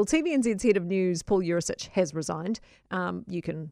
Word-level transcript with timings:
Well, 0.00 0.06
TVNZ's 0.06 0.62
head 0.62 0.78
of 0.78 0.86
news, 0.86 1.22
Paul 1.22 1.42
Yurisich, 1.42 1.88
has 1.88 2.14
resigned. 2.14 2.58
Um, 2.90 3.22
you 3.28 3.42
can 3.42 3.70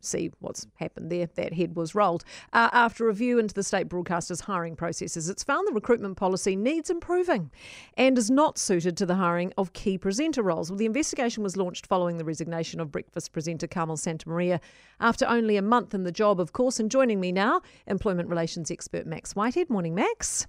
see 0.00 0.30
what's 0.38 0.66
happened 0.76 1.12
there. 1.12 1.26
That 1.26 1.52
head 1.52 1.76
was 1.76 1.94
rolled. 1.94 2.24
Uh, 2.54 2.70
after 2.72 3.04
review 3.04 3.38
into 3.38 3.52
the 3.52 3.62
state 3.62 3.86
broadcaster's 3.86 4.40
hiring 4.40 4.74
processes, 4.74 5.28
it's 5.28 5.44
found 5.44 5.68
the 5.68 5.74
recruitment 5.74 6.16
policy 6.16 6.56
needs 6.56 6.88
improving 6.88 7.50
and 7.98 8.16
is 8.16 8.30
not 8.30 8.56
suited 8.56 8.96
to 8.96 9.04
the 9.04 9.16
hiring 9.16 9.52
of 9.58 9.74
key 9.74 9.98
presenter 9.98 10.42
roles. 10.42 10.70
Well, 10.70 10.78
the 10.78 10.86
investigation 10.86 11.42
was 11.42 11.58
launched 11.58 11.86
following 11.86 12.16
the 12.16 12.24
resignation 12.24 12.80
of 12.80 12.90
breakfast 12.90 13.34
presenter 13.34 13.66
Kamahl 13.66 13.98
Santamaria 13.98 14.60
after 14.98 15.26
only 15.26 15.58
a 15.58 15.62
month 15.62 15.92
in 15.92 16.04
the 16.04 16.10
job, 16.10 16.40
of 16.40 16.54
course. 16.54 16.80
And 16.80 16.90
joining 16.90 17.20
me 17.20 17.32
now, 17.32 17.60
employment 17.86 18.30
relations 18.30 18.70
expert 18.70 19.06
Max 19.06 19.36
Whitehead. 19.36 19.68
Morning, 19.68 19.94
Max. 19.94 20.46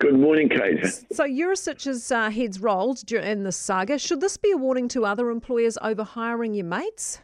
Good 0.00 0.18
morning, 0.18 0.48
Kate. 0.48 0.84
So 1.12 1.24
Yurisich's 1.24 2.12
uh, 2.12 2.30
heads 2.30 2.60
rolled 2.60 3.10
in 3.10 3.42
this 3.42 3.56
saga. 3.56 3.98
Should 3.98 4.20
this 4.20 4.36
be 4.36 4.52
a 4.52 4.56
warning 4.56 4.86
to 4.88 5.04
other 5.04 5.28
employers 5.28 5.76
over 5.82 6.04
hiring 6.04 6.54
your 6.54 6.66
mates? 6.66 7.18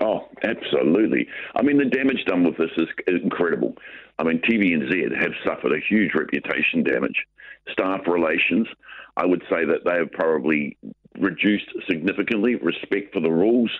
Oh, 0.00 0.28
absolutely. 0.44 1.26
I 1.56 1.62
mean, 1.62 1.76
the 1.76 1.86
damage 1.86 2.24
done 2.24 2.44
with 2.44 2.56
this 2.56 2.70
is 2.76 2.86
incredible. 3.08 3.74
I 4.20 4.22
mean, 4.22 4.40
TVNZ 4.48 5.20
have 5.20 5.32
suffered 5.44 5.72
a 5.72 5.80
huge 5.88 6.12
reputation 6.14 6.84
damage. 6.84 7.26
Staff 7.72 8.02
relations, 8.06 8.68
I 9.16 9.26
would 9.26 9.42
say 9.50 9.64
that 9.64 9.84
they 9.84 9.96
have 9.96 10.12
probably 10.12 10.76
reduced 11.18 11.66
significantly 11.88 12.54
respect 12.54 13.12
for 13.12 13.20
the 13.20 13.30
rules. 13.30 13.72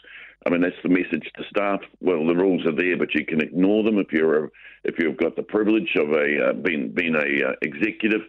I 0.49 0.51
mean, 0.51 0.63
that's 0.63 0.83
the 0.83 0.89
message 0.89 1.31
to 1.37 1.45
staff. 1.51 1.81
Well, 2.01 2.27
the 2.27 2.35
rules 2.35 2.65
are 2.65 2.75
there, 2.75 2.97
but 2.97 3.15
you 3.15 3.27
can 3.27 3.43
ignore 3.43 3.85
them 3.85 3.99
if 3.99 4.11
you're 4.13 4.47
a, 4.47 4.49
if 4.85 4.95
you've 4.99 5.19
got 5.19 5.37
the 5.37 5.43
privilege 5.43 5.95
of 5.97 6.09
a 6.09 6.49
uh, 6.49 6.53
being 6.55 6.91
being 6.91 7.15
a 7.15 7.51
uh, 7.51 7.53
executive. 7.61 8.23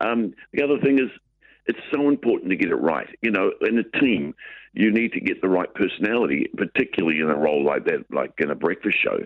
Um, 0.00 0.32
the 0.52 0.62
other 0.62 0.78
thing 0.78 1.00
is, 1.00 1.10
it's 1.66 1.80
so 1.92 2.08
important 2.08 2.50
to 2.50 2.56
get 2.56 2.70
it 2.70 2.76
right. 2.76 3.08
You 3.20 3.32
know, 3.32 3.50
in 3.62 3.80
a 3.80 3.98
team, 3.98 4.32
you 4.74 4.92
need 4.92 5.12
to 5.14 5.20
get 5.20 5.42
the 5.42 5.48
right 5.48 5.72
personality, 5.74 6.46
particularly 6.56 7.18
in 7.18 7.30
a 7.30 7.36
role 7.36 7.64
like 7.64 7.84
that, 7.86 8.04
like 8.12 8.34
in 8.38 8.52
a 8.52 8.54
breakfast 8.54 8.98
show. 9.02 9.18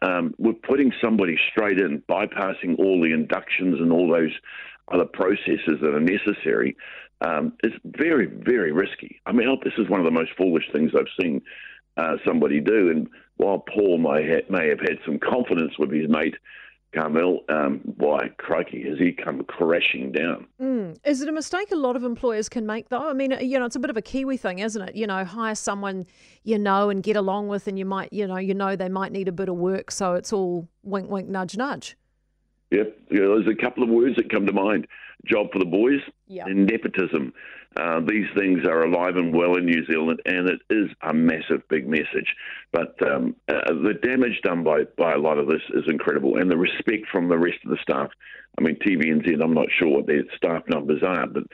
Um, 0.00 0.34
we're 0.38 0.54
putting 0.54 0.94
somebody 1.04 1.36
straight 1.50 1.78
in, 1.78 2.02
bypassing 2.08 2.78
all 2.78 3.02
the 3.02 3.12
inductions 3.12 3.80
and 3.80 3.92
all 3.92 4.08
those 4.08 4.32
other 4.90 5.04
processes 5.04 5.78
that 5.82 5.94
are 5.94 6.00
necessary. 6.00 6.74
Um, 7.20 7.52
very, 7.84 8.26
very 8.26 8.72
risky. 8.72 9.20
I 9.26 9.32
mean, 9.32 9.46
this 9.62 9.74
is 9.76 9.90
one 9.90 10.00
of 10.00 10.06
the 10.06 10.10
most 10.10 10.30
foolish 10.38 10.64
things 10.72 10.92
I've 10.96 11.04
seen 11.20 11.42
uh, 11.96 12.16
somebody 12.24 12.60
do. 12.60 12.90
And 12.90 13.08
while 13.36 13.58
Paul 13.58 13.98
may, 13.98 14.26
ha- 14.28 14.46
may 14.50 14.68
have 14.68 14.80
had 14.80 14.98
some 15.04 15.18
confidence 15.18 15.78
with 15.78 15.92
his 15.92 16.08
mate, 16.08 16.34
Kamahl, 16.94 17.38
um, 17.48 17.80
why, 17.96 18.28
crikey, 18.36 18.86
has 18.88 18.98
he 18.98 19.12
come 19.12 19.44
crashing 19.44 20.12
down? 20.12 20.46
Mm. 20.60 20.98
Is 21.04 21.22
it 21.22 21.28
a 21.28 21.32
mistake 21.32 21.72
a 21.72 21.76
lot 21.76 21.96
of 21.96 22.04
employers 22.04 22.50
can 22.50 22.66
make, 22.66 22.90
though? 22.90 23.08
I 23.08 23.14
mean, 23.14 23.34
you 23.40 23.58
know, 23.58 23.64
it's 23.64 23.76
a 23.76 23.80
bit 23.80 23.88
of 23.88 23.96
a 23.96 24.02
Kiwi 24.02 24.36
thing, 24.36 24.58
isn't 24.58 24.82
it? 24.82 24.94
You 24.94 25.06
know, 25.06 25.24
hire 25.24 25.54
someone 25.54 26.04
you 26.44 26.58
know 26.58 26.90
and 26.90 27.02
get 27.02 27.16
along 27.16 27.48
with, 27.48 27.66
and 27.66 27.78
you 27.78 27.86
might, 27.86 28.12
you 28.12 28.26
know, 28.26 28.36
you 28.36 28.52
know 28.52 28.76
they 28.76 28.90
might 28.90 29.10
need 29.10 29.26
a 29.26 29.32
bit 29.32 29.48
of 29.48 29.56
work, 29.56 29.90
so 29.90 30.14
it's 30.14 30.34
all 30.34 30.68
wink, 30.82 31.08
wink, 31.08 31.28
nudge, 31.28 31.56
nudge. 31.56 31.96
Yep, 32.72 32.96
yeah, 33.10 33.20
there's 33.20 33.46
a 33.46 33.62
couple 33.62 33.82
of 33.82 33.90
words 33.90 34.16
that 34.16 34.30
come 34.30 34.46
to 34.46 34.52
mind: 34.52 34.86
job 35.26 35.52
for 35.52 35.58
the 35.58 35.66
boys 35.66 36.00
yep. 36.26 36.46
and 36.46 36.66
nepotism. 36.66 37.34
Uh, 37.76 38.00
these 38.00 38.26
things 38.36 38.66
are 38.66 38.82
alive 38.82 39.16
and 39.16 39.34
well 39.34 39.56
in 39.56 39.66
New 39.66 39.84
Zealand, 39.86 40.20
and 40.26 40.48
it 40.48 40.60
is 40.70 40.90
a 41.02 41.12
massive, 41.12 41.66
big 41.68 41.86
message. 41.86 42.34
But 42.72 42.96
um, 43.06 43.36
uh, 43.48 43.72
the 43.72 43.94
damage 44.02 44.40
done 44.42 44.64
by, 44.64 44.84
by 44.96 45.12
a 45.12 45.18
lot 45.18 45.38
of 45.38 45.48
this 45.48 45.62
is 45.74 45.84
incredible, 45.86 46.38
and 46.38 46.50
the 46.50 46.56
respect 46.56 47.06
from 47.10 47.28
the 47.28 47.38
rest 47.38 47.58
of 47.64 47.70
the 47.70 47.78
staff. 47.82 48.10
I 48.58 48.62
mean, 48.62 48.76
TVNZ, 48.76 49.42
I'm 49.42 49.54
not 49.54 49.68
sure 49.78 49.88
what 49.88 50.06
their 50.06 50.22
staff 50.36 50.62
numbers 50.68 51.02
are, 51.02 51.26
but 51.26 51.44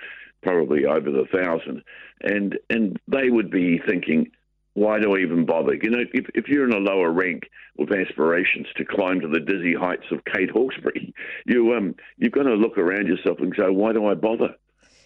probably 0.42 0.86
over 0.86 1.10
the 1.10 1.26
thousand, 1.32 1.82
and 2.22 2.58
and 2.70 2.98
they 3.08 3.30
would 3.30 3.50
be 3.50 3.80
thinking, 3.88 4.30
why 4.78 4.98
do 5.00 5.16
I 5.16 5.20
even 5.20 5.44
bother? 5.44 5.74
You 5.74 5.90
know, 5.90 6.04
if, 6.12 6.26
if 6.34 6.48
you're 6.48 6.64
in 6.64 6.72
a 6.72 6.78
lower 6.78 7.10
rank 7.10 7.50
with 7.76 7.92
aspirations 7.92 8.66
to 8.76 8.84
climb 8.84 9.20
to 9.20 9.28
the 9.28 9.40
dizzy 9.40 9.74
heights 9.74 10.06
of 10.10 10.24
Kate 10.24 10.50
Hawkesby, 10.50 11.12
you 11.46 11.74
um 11.74 11.94
you've 12.16 12.32
got 12.32 12.44
to 12.44 12.54
look 12.54 12.78
around 12.78 13.06
yourself 13.06 13.38
and 13.40 13.52
say, 13.56 13.68
why 13.68 13.92
do 13.92 14.06
I 14.06 14.14
bother? 14.14 14.54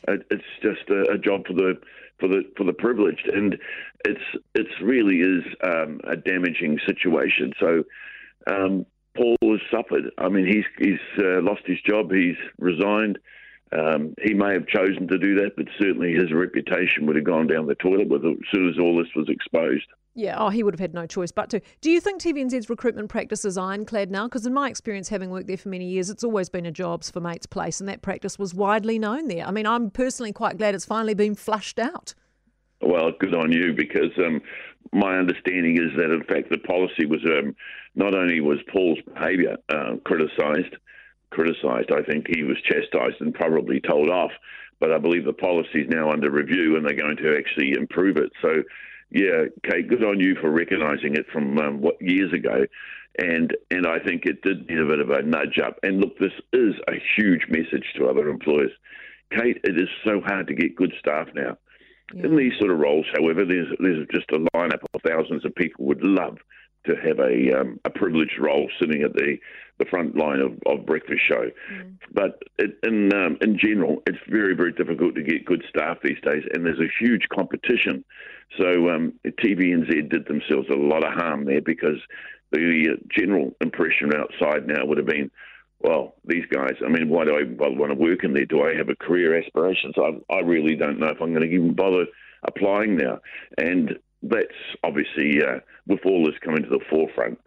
It's 0.09 0.43
just 0.63 0.89
a, 0.91 1.13
a 1.13 1.19
job 1.19 1.47
for 1.47 1.55
the 1.55 1.75
for 2.19 2.29
the 2.29 2.43
for 2.57 2.65
the 2.65 2.73
privileged, 2.73 3.29
and 3.29 3.57
it's 4.05 4.25
it's 4.55 4.81
really 4.83 5.21
is 5.21 5.45
um, 5.65 6.01
a 6.05 6.17
damaging 6.17 6.79
situation. 6.87 7.53
So 7.59 7.85
um, 8.47 8.87
Paul 9.17 9.37
has 9.43 9.61
suffered. 9.71 10.11
I 10.19 10.29
mean, 10.29 10.47
he's 10.47 10.65
he's 10.79 11.25
uh, 11.25 11.41
lost 11.41 11.63
his 11.67 11.79
job. 11.83 12.13
He's 12.13 12.37
resigned. 12.59 13.19
Um, 13.77 14.15
he 14.23 14.35
may 14.35 14.53
have 14.53 14.67
chosen 14.67 15.09
to 15.09 15.19
do 15.19 15.35
that, 15.37 15.57
but 15.57 15.67
certainly 15.79 16.13
his 16.13 16.33
reputation 16.33 17.07
would 17.07 17.17
have 17.17 17.25
gone 17.25 17.47
down 17.47 17.67
the 17.67 17.75
toilet 17.77 18.09
with 18.09 18.25
as 18.25 18.37
soon 18.53 18.69
as 18.69 18.79
all 18.79 18.99
this 18.99 19.15
was 19.17 19.29
exposed. 19.29 19.87
Yeah, 20.15 20.37
oh, 20.39 20.51
he 20.51 20.63
would 20.63 20.75
have 20.75 20.81
had 20.81 20.93
no 20.93 21.07
choice 21.07 21.33
but 21.33 21.49
to. 21.51 21.61
Do 21.81 21.91
you 21.91 21.99
think 21.99 22.21
TVNZ's 22.21 22.69
recruitment 22.69 23.09
practice 23.09 23.47
is 23.47 23.57
ironclad 23.57 24.11
now? 24.11 24.25
Because 24.25 24.45
in 24.45 24.53
my 24.53 24.69
experience, 24.69 25.09
having 25.09 25.31
worked 25.31 25.47
there 25.47 25.57
for 25.57 25.71
many 25.71 25.87
years, 25.87 26.11
it's 26.11 26.23
always 26.23 26.51
been 26.51 26.67
a 26.67 26.71
jobs 26.71 27.11
for 27.11 27.21
mates 27.21 27.47
place, 27.47 27.81
and 27.81 27.89
that 27.89 28.03
practice 28.03 28.39
was 28.39 28.53
widely 28.53 28.99
known 28.99 29.29
there. 29.29 29.47
I 29.47 29.51
mean, 29.51 29.67
I'm 29.67 29.91
personally 29.91 30.33
quite 30.33 30.59
glad 30.59 30.75
it's 30.75 30.85
finally 30.85 31.15
been 31.15 31.35
flushed 31.35 31.79
out. 31.79 32.15
Well, 32.83 33.13
good 33.19 33.35
on 33.35 33.53
you, 33.53 33.73
because 33.73 34.11
um, 34.19 34.43
my 34.93 35.17
understanding 35.17 35.79
is 35.79 35.97
that 35.97 36.11
in 36.13 36.25
fact 36.25 36.51
the 36.51 36.59
policy 36.59 37.07
was 37.07 37.21
um, 37.25 37.55
not 37.95 38.15
only 38.15 38.41
was 38.41 38.59
Paul's 38.71 38.99
behaviour 39.15 39.57
uh, 39.71 39.97
criticised, 40.05 40.77
criticised. 41.33 41.91
I 41.91 42.03
think 42.03 42.27
he 42.29 42.45
was 42.45 42.57
chastised 42.63 43.21
and 43.21 43.35
probably 43.35 43.81
told 43.81 44.09
off. 44.09 44.33
But 44.81 44.93
I 44.93 44.99
believe 44.99 45.25
the 45.25 45.33
policy 45.33 45.83
is 45.83 45.89
now 45.89 46.11
under 46.11 46.31
review, 46.31 46.77
and 46.77 46.85
they're 46.85 46.97
going 46.97 47.17
to 47.17 47.37
actually 47.39 47.73
improve 47.73 48.17
it. 48.17 48.33
So 48.43 48.63
yeah, 49.13 49.45
Kate, 49.71 49.89
good 49.89 50.03
on 50.03 50.21
you 50.21 50.37
for 50.41 50.51
recognising 50.51 51.15
it 51.15 51.27
from 51.33 51.59
um, 51.59 51.81
what 51.81 52.01
years 52.01 52.33
ago, 52.33 52.65
and 53.19 53.55
and 53.71 53.87
I 53.87 53.99
think 53.99 54.25
it 54.25 54.41
did 54.43 54.69
need 54.69 54.79
a 54.79 54.87
bit 54.87 55.01
of 55.01 55.11
a 55.11 55.23
nudge 55.23 55.59
up. 55.65 55.79
And 55.83 56.01
look, 56.01 56.19
this 56.19 56.33
is 56.53 56.75
a 56.89 56.95
huge 57.17 57.43
message 57.49 57.85
to 57.97 58.09
other 58.09 58.29
employers. 58.29 58.73
Kate, 59.31 59.59
it 59.65 59.79
is 59.79 59.89
so 60.05 60.21
hard 60.25 60.47
to 60.49 60.55
get 60.55 60.77
good 60.77 60.93
staff 60.99 61.29
now. 61.35 61.59
Yeah. 62.15 62.25
In 62.25 62.37
these 62.37 62.53
sort 62.59 62.73
of 62.73 62.79
roles, 62.79 63.07
however, 63.17 63.45
there's 63.45 63.69
there's 63.81 64.07
just 64.13 64.31
a 64.33 64.39
lineup 64.57 64.83
of 64.95 65.03
thousands 65.07 65.45
of 65.45 65.55
people 65.55 65.85
would 65.87 66.03
love 66.03 66.39
to 66.87 66.95
have 66.97 67.19
a 67.19 67.61
um, 67.61 67.81
a 67.85 67.91
privileged 67.91 68.39
role 68.39 68.69
sitting 68.81 69.03
at 69.03 69.13
the, 69.13 69.37
the 69.79 69.85
front 69.87 70.17
line 70.17 70.41
of, 70.41 70.53
of 70.67 70.87
breakfast 70.87 71.21
show. 71.27 71.51
Mm. 71.73 71.97
But 72.13 72.43
it, 72.59 72.79
in 72.83 73.13
um, 73.15 73.39
in 73.41 73.59
general, 73.59 74.03
it's 74.07 74.19
very 74.29 74.55
very 74.55 74.73
difficult 74.73 75.15
to 75.15 75.23
get 75.23 75.45
good 75.45 75.65
staff 75.69 75.99
these 76.03 76.21
days, 76.23 76.45
and 76.53 76.65
there's 76.67 76.81
a 76.81 77.05
huge 77.05 77.29
competition. 77.33 78.05
So 78.59 78.91
um, 78.91 79.15
TVNZ 79.27 80.11
did 80.11 80.27
themselves 80.27 80.69
a 80.71 80.77
lot 80.77 81.05
of 81.05 81.15
harm 81.15 81.47
there 81.47 81.63
because 81.63 81.99
the 82.51 82.91
uh, 82.93 82.97
general 83.11 83.55
impression 83.61 84.13
outside 84.15 84.67
now 84.67 84.85
would 84.85 84.99
have 84.99 85.07
been, 85.07 85.31
well, 85.81 86.17
these 86.27 86.45
guys. 86.53 86.75
I 86.85 86.89
mean, 86.89 87.09
why 87.09 87.25
do 87.25 87.37
I 87.37 87.45
bother 87.45 87.75
want 87.75 87.93
to 87.93 87.99
work 87.99 88.25
in 88.25 88.35
there? 88.35 88.45
Do 88.45 88.63
I 88.63 88.75
have 88.77 88.89
a 88.89 88.97
career 88.97 89.39
aspirations? 89.39 89.95
I, 89.97 90.35
I 90.35 90.41
really 90.41 90.77
don't 90.77 90.99
know 90.99 91.09
if 91.09 91.21
I'm 91.21 91.33
going 91.33 91.49
to 91.49 91.55
even 91.55 91.75
bother 91.75 92.07
applying 92.45 92.97
now. 92.97 93.21
And 93.57 93.99
that's 94.23 94.47
obviously, 94.85 95.43
uh, 95.43 95.61
with 95.87 96.01
all 96.05 96.25
this 96.25 96.39
coming 96.45 96.63
to 96.63 96.69
the 96.69 96.81
forefront, 96.89 97.41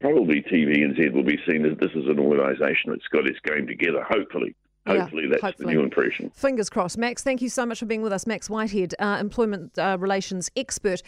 probably 0.00 0.42
TVNZ 0.42 1.12
will 1.12 1.24
be 1.24 1.38
seen 1.48 1.64
as 1.66 1.76
this 1.78 1.90
is 1.92 2.08
an 2.08 2.18
organisation 2.18 2.90
that's 2.90 3.06
got 3.08 3.26
its 3.26 3.38
game 3.40 3.66
together, 3.66 4.04
hopefully. 4.08 4.54
Hopefully, 4.86 5.24
yeah, 5.24 5.28
that's 5.32 5.42
hopefully. 5.42 5.74
the 5.74 5.78
new 5.78 5.84
impression. 5.84 6.30
Fingers 6.34 6.70
crossed. 6.70 6.96
Max, 6.96 7.22
thank 7.22 7.42
you 7.42 7.50
so 7.50 7.66
much 7.66 7.78
for 7.78 7.86
being 7.86 8.00
with 8.00 8.12
us. 8.12 8.26
Max 8.26 8.48
Whitehead, 8.48 8.94
uh, 8.98 9.18
employment 9.20 9.78
uh, 9.78 9.98
relations 10.00 10.50
expert. 10.56 11.02